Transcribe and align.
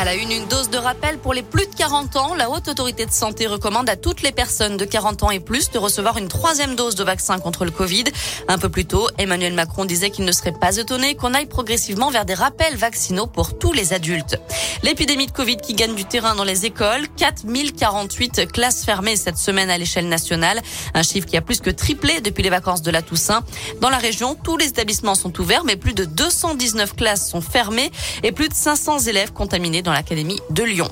À 0.00 0.04
la 0.06 0.14
une, 0.14 0.32
une 0.32 0.46
dose 0.46 0.70
de 0.70 0.78
rappel 0.78 1.18
pour 1.18 1.34
les 1.34 1.42
plus 1.42 1.66
de 1.66 1.74
40 1.74 2.16
ans. 2.16 2.34
La 2.34 2.48
Haute 2.48 2.68
Autorité 2.68 3.04
de 3.04 3.10
Santé 3.10 3.46
recommande 3.46 3.86
à 3.90 3.96
toutes 3.96 4.22
les 4.22 4.32
personnes 4.32 4.78
de 4.78 4.86
40 4.86 5.24
ans 5.24 5.30
et 5.30 5.40
plus 5.40 5.70
de 5.72 5.78
recevoir 5.78 6.16
une 6.16 6.28
troisième 6.28 6.74
dose 6.74 6.94
de 6.94 7.04
vaccin 7.04 7.38
contre 7.38 7.66
le 7.66 7.70
Covid. 7.70 8.04
Un 8.48 8.56
peu 8.56 8.70
plus 8.70 8.86
tôt, 8.86 9.08
Emmanuel 9.18 9.52
Macron 9.52 9.84
disait 9.84 10.08
qu'il 10.08 10.24
ne 10.24 10.32
serait 10.32 10.54
pas 10.58 10.78
étonné 10.78 11.16
qu'on 11.16 11.34
aille 11.34 11.44
progressivement 11.44 12.10
vers 12.10 12.24
des 12.24 12.32
rappels 12.32 12.76
vaccinaux 12.76 13.26
pour 13.26 13.58
tous 13.58 13.74
les 13.74 13.92
adultes. 13.92 14.38
L'épidémie 14.82 15.26
de 15.26 15.32
Covid 15.32 15.58
qui 15.58 15.74
gagne 15.74 15.94
du 15.94 16.06
terrain 16.06 16.34
dans 16.34 16.44
les 16.44 16.64
écoles. 16.64 17.06
4048 17.18 18.50
classes 18.50 18.86
fermées 18.86 19.16
cette 19.16 19.36
semaine 19.36 19.68
à 19.68 19.76
l'échelle 19.76 20.08
nationale. 20.08 20.62
Un 20.94 21.02
chiffre 21.02 21.26
qui 21.26 21.36
a 21.36 21.42
plus 21.42 21.60
que 21.60 21.68
triplé 21.68 22.22
depuis 22.22 22.42
les 22.42 22.48
vacances 22.48 22.80
de 22.80 22.90
la 22.90 23.02
Toussaint. 23.02 23.44
Dans 23.82 23.90
la 23.90 23.98
région, 23.98 24.34
tous 24.34 24.56
les 24.56 24.68
établissements 24.68 25.14
sont 25.14 25.38
ouverts, 25.38 25.64
mais 25.64 25.76
plus 25.76 25.92
de 25.92 26.06
219 26.06 26.96
classes 26.96 27.28
sont 27.28 27.42
fermées 27.42 27.92
et 28.22 28.32
plus 28.32 28.48
de 28.48 28.54
500 28.54 29.00
élèves 29.00 29.34
contaminés 29.34 29.82
l'académie 29.92 30.40
de 30.50 30.62
Lyon. 30.62 30.88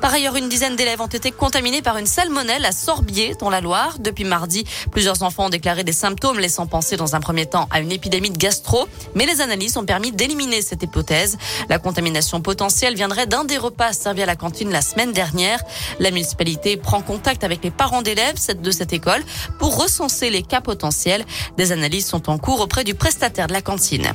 Par 0.00 0.14
ailleurs, 0.14 0.36
une 0.36 0.48
dizaine 0.48 0.76
d'élèves 0.76 1.00
ont 1.00 1.06
été 1.06 1.30
contaminés 1.30 1.82
par 1.82 1.96
une 1.98 2.06
salmonelle 2.06 2.64
à 2.64 2.72
Sorbier, 2.72 3.34
dans 3.38 3.50
la 3.50 3.60
Loire. 3.60 3.96
Depuis 3.98 4.24
mardi, 4.24 4.64
plusieurs 4.90 5.22
enfants 5.22 5.46
ont 5.46 5.50
déclaré 5.50 5.84
des 5.84 5.92
symptômes 5.92 6.38
laissant 6.38 6.66
penser 6.66 6.96
dans 6.96 7.16
un 7.16 7.20
premier 7.20 7.46
temps 7.46 7.68
à 7.70 7.80
une 7.80 7.92
épidémie 7.92 8.30
de 8.30 8.38
gastro. 8.38 8.86
Mais 9.14 9.26
les 9.26 9.40
analyses 9.40 9.76
ont 9.76 9.84
permis 9.84 10.12
d'éliminer 10.12 10.62
cette 10.62 10.82
hypothèse. 10.82 11.38
La 11.68 11.78
contamination 11.78 12.40
potentielle 12.40 12.94
viendrait 12.94 13.26
d'un 13.26 13.44
des 13.44 13.58
repas 13.58 13.92
servis 13.92 14.22
à 14.22 14.26
la 14.26 14.36
cantine 14.36 14.70
la 14.70 14.82
semaine 14.82 15.12
dernière. 15.12 15.60
La 15.98 16.10
municipalité 16.10 16.76
prend 16.76 17.02
contact 17.02 17.44
avec 17.44 17.62
les 17.62 17.70
parents 17.70 18.02
d'élèves 18.02 18.36
de 18.60 18.70
cette 18.70 18.92
école 18.92 19.22
pour 19.58 19.76
recenser 19.76 20.30
les 20.30 20.42
cas 20.42 20.60
potentiels. 20.60 21.24
Des 21.56 21.72
analyses 21.72 22.06
sont 22.06 22.30
en 22.30 22.38
cours 22.38 22.60
auprès 22.60 22.84
du 22.84 22.94
prestataire 22.94 23.46
de 23.46 23.52
la 23.52 23.62
cantine. 23.62 24.12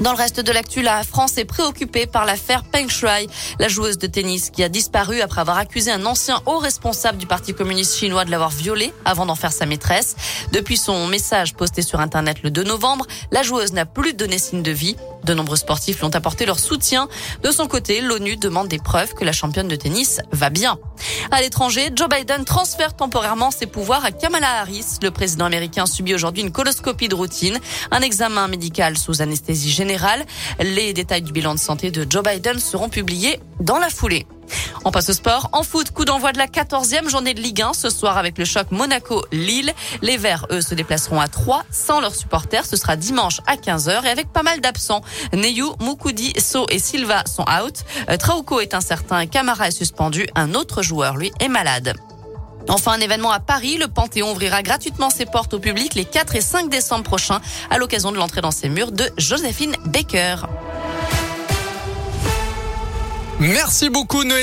Dans 0.00 0.10
le 0.10 0.16
reste 0.16 0.40
de 0.40 0.50
l'actu, 0.50 0.82
la 0.82 1.04
France 1.04 1.38
est 1.38 1.44
préoccupée 1.44 2.06
par 2.06 2.24
l'affaire 2.24 2.64
Peng 2.64 2.88
Shuai, 2.88 3.28
la 3.60 3.68
joueuse 3.68 3.96
de 3.96 4.08
tennis 4.08 4.50
qui 4.50 4.64
a 4.64 4.68
disparu 4.68 5.20
après 5.20 5.40
avoir 5.40 5.56
accusé 5.56 5.92
un 5.92 6.04
ancien 6.04 6.42
haut 6.46 6.58
responsable 6.58 7.16
du 7.16 7.26
Parti 7.26 7.54
communiste 7.54 7.96
chinois 7.96 8.24
de 8.24 8.30
l'avoir 8.32 8.50
violée 8.50 8.92
avant 9.04 9.24
d'en 9.24 9.36
faire 9.36 9.52
sa 9.52 9.66
maîtresse. 9.66 10.16
Depuis 10.52 10.76
son 10.76 11.06
message 11.06 11.54
posté 11.54 11.80
sur 11.80 12.00
Internet 12.00 12.38
le 12.42 12.50
2 12.50 12.64
novembre, 12.64 13.06
la 13.30 13.44
joueuse 13.44 13.72
n'a 13.72 13.86
plus 13.86 14.14
donné 14.14 14.38
signe 14.38 14.62
de 14.62 14.72
vie. 14.72 14.96
De 15.22 15.32
nombreux 15.32 15.56
sportifs 15.56 15.98
lui 15.98 16.04
ont 16.04 16.10
apporté 16.10 16.44
leur 16.44 16.58
soutien. 16.58 17.08
De 17.42 17.52
son 17.52 17.68
côté, 17.68 18.00
l'ONU 18.00 18.36
demande 18.36 18.68
des 18.68 18.78
preuves 18.78 19.14
que 19.14 19.24
la 19.24 19.32
championne 19.32 19.68
de 19.68 19.76
tennis 19.76 20.20
va 20.32 20.50
bien. 20.50 20.76
À 21.30 21.40
l'étranger, 21.40 21.90
Joe 21.94 22.08
Biden 22.08 22.44
transfère 22.44 22.94
temporairement 22.94 23.52
ses 23.52 23.66
pouvoirs 23.66 24.04
à 24.04 24.10
Kamala 24.10 24.60
Harris. 24.60 24.98
Le 25.02 25.12
président 25.12 25.44
américain 25.44 25.86
subit 25.86 26.14
aujourd'hui 26.14 26.42
une 26.42 26.52
coloscopie 26.52 27.08
de 27.08 27.14
routine, 27.14 27.58
un 27.92 28.00
examen 28.00 28.48
médical 28.48 28.98
sous 28.98 29.22
anesthésie 29.22 29.70
générale. 29.70 29.83
Les 30.60 30.92
détails 30.92 31.22
du 31.22 31.32
bilan 31.32 31.54
de 31.54 31.58
santé 31.58 31.90
de 31.90 32.06
Joe 32.08 32.22
Biden 32.22 32.58
seront 32.58 32.88
publiés 32.88 33.40
dans 33.60 33.78
la 33.78 33.88
foulée. 33.88 34.26
On 34.84 34.90
passe 34.90 35.08
au 35.08 35.12
sport. 35.12 35.48
En 35.52 35.62
foot, 35.62 35.90
coup 35.90 36.04
d'envoi 36.04 36.32
de 36.32 36.38
la 36.38 36.46
14e 36.46 37.08
journée 37.08 37.34
de 37.34 37.40
Ligue 37.40 37.62
1 37.62 37.72
ce 37.72 37.90
soir 37.90 38.18
avec 38.18 38.38
le 38.38 38.44
choc 38.44 38.70
Monaco-Lille. 38.70 39.72
Les 40.02 40.16
Verts, 40.16 40.46
eux, 40.50 40.60
se 40.60 40.74
déplaceront 40.74 41.20
à 41.20 41.28
3 41.28 41.64
sans 41.70 42.00
leurs 42.00 42.14
supporters. 42.14 42.66
Ce 42.66 42.76
sera 42.76 42.96
dimanche 42.96 43.40
à 43.46 43.56
15h 43.56 44.04
et 44.04 44.10
avec 44.10 44.32
pas 44.32 44.42
mal 44.42 44.60
d'absents. 44.60 45.00
Neyou, 45.32 45.74
Moukoudi, 45.80 46.34
So 46.38 46.66
et 46.70 46.78
Silva 46.78 47.24
sont 47.26 47.44
out. 47.44 47.84
Euh, 48.10 48.16
Trauco 48.16 48.60
est 48.60 48.74
incertain 48.74 49.26
Camara 49.26 49.68
est 49.68 49.72
suspendu. 49.72 50.26
Un 50.34 50.54
autre 50.54 50.82
joueur, 50.82 51.16
lui, 51.16 51.32
est 51.40 51.48
malade. 51.48 51.94
Enfin, 52.68 52.92
un 52.92 53.00
événement 53.00 53.30
à 53.30 53.40
Paris. 53.40 53.76
Le 53.76 53.88
Panthéon 53.88 54.32
ouvrira 54.32 54.62
gratuitement 54.62 55.10
ses 55.10 55.26
portes 55.26 55.54
au 55.54 55.58
public 55.58 55.94
les 55.94 56.04
4 56.04 56.36
et 56.36 56.40
5 56.40 56.70
décembre 56.70 57.04
prochains 57.04 57.40
à 57.70 57.78
l'occasion 57.78 58.12
de 58.12 58.16
l'entrée 58.16 58.40
dans 58.40 58.50
ses 58.50 58.68
murs 58.68 58.92
de 58.92 59.04
Joséphine 59.18 59.76
Baker. 59.86 60.36
Merci 63.40 63.90
beaucoup 63.90 64.24
Noé. 64.24 64.42